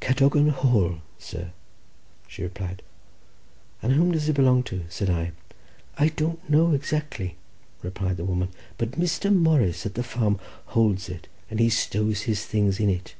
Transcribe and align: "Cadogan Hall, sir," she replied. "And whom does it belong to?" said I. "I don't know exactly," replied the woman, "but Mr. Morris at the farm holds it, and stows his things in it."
"Cadogan 0.00 0.48
Hall, 0.48 0.96
sir," 1.16 1.52
she 2.26 2.42
replied. 2.42 2.82
"And 3.80 3.92
whom 3.92 4.10
does 4.10 4.28
it 4.28 4.32
belong 4.34 4.64
to?" 4.64 4.82
said 4.88 5.08
I. 5.08 5.30
"I 5.96 6.08
don't 6.08 6.50
know 6.50 6.72
exactly," 6.72 7.36
replied 7.84 8.16
the 8.16 8.24
woman, 8.24 8.48
"but 8.78 8.98
Mr. 8.98 9.32
Morris 9.32 9.86
at 9.86 9.94
the 9.94 10.02
farm 10.02 10.40
holds 10.74 11.08
it, 11.08 11.28
and 11.48 11.72
stows 11.72 12.22
his 12.22 12.44
things 12.44 12.80
in 12.80 12.88
it." 12.90 13.14